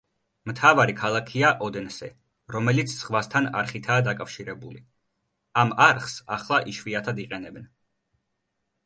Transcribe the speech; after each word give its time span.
მთავარი 0.49 0.93
ქალაქია 0.99 1.49
ოდენსე, 1.65 2.07
რომელიც 2.55 2.95
ზღვასთან 3.01 3.49
არხითაა 3.59 4.05
დაკავშირებული; 4.07 4.81
ამ 5.65 5.75
არხს 5.89 6.17
ახლა 6.39 6.61
იშვიათად 6.73 7.23
იყენებენ. 7.27 7.69